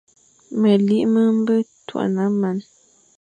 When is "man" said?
2.39-2.57